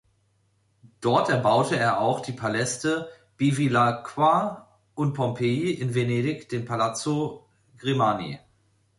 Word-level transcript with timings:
Dort 0.99 1.29
erbaute 1.29 1.77
er 1.77 1.99
auch 1.99 2.21
die 2.21 2.31
Paläste 2.31 3.07
"Bevilacqua" 3.37 4.67
und 4.95 5.13
"Pompei", 5.13 5.77
in 5.79 5.93
Venedig 5.93 6.49
den 6.49 6.65
"Palazzo 6.65 7.45
Grimani". 7.77 8.39